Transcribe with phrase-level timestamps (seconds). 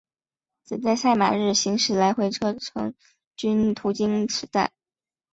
[0.65, 2.57] 只在赛马日行驶来回程
[3.35, 4.71] 均途经此站。